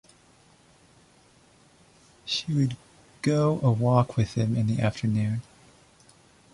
She 2.25 2.51
would 2.51 2.75
go 3.21 3.59
a 3.61 3.69
walk 3.71 4.17
with 4.17 4.33
him 4.33 4.55
in 4.57 4.65
the 4.65 4.81
afternoon. 4.81 5.43